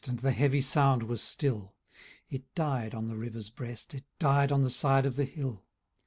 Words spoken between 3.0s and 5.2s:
the river's breast, It died on the side of